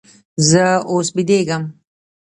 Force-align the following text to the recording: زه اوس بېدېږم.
زه 0.49 0.63
اوس 0.91 1.07
بېدېږم. 1.15 1.63